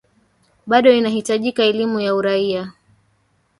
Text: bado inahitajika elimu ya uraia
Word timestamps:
bado 0.65 0.91
inahitajika 0.93 1.63
elimu 1.63 1.99
ya 1.99 2.15
uraia 2.15 2.71